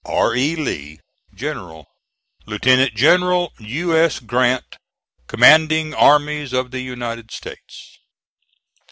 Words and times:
R. 0.03 0.33
E. 0.35 0.55
LEE, 0.55 0.99
General. 1.35 1.85
LIEUT. 2.47 2.95
GENERAL 2.95 3.53
U. 3.59 3.95
S. 3.95 4.19
GRANT, 4.19 4.77
Commanding 5.27 5.93
Armies 5.93 6.53
of 6.53 6.71
the 6.71 6.79
U. 6.79 6.95
S. 7.05 7.99